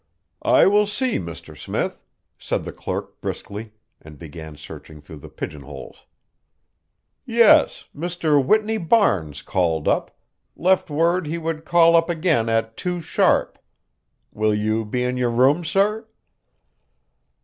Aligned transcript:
"I 0.41 0.65
will 0.65 0.87
see, 0.87 1.19
Mr. 1.19 1.55
Smith," 1.55 2.01
said 2.39 2.63
the 2.63 2.71
clerk 2.73 3.21
briskly, 3.21 3.73
and 4.01 4.17
began 4.17 4.57
searching 4.57 4.99
through 4.99 5.19
the 5.19 5.29
pigeonholes. 5.29 6.07
"Yes, 7.23 7.85
Mr. 7.95 8.43
Whitney 8.43 8.79
Barnes 8.79 9.43
called 9.43 9.87
up 9.87 10.17
left 10.55 10.89
word 10.89 11.27
he 11.27 11.37
would 11.37 11.65
call 11.65 11.95
up 11.95 12.09
again 12.09 12.49
at 12.49 12.75
2 12.77 12.99
sharp. 12.99 13.59
Will 14.31 14.55
you 14.55 14.85
be 14.85 15.03
in 15.03 15.17
your 15.17 15.29
room, 15.29 15.63
sir?" 15.63 16.07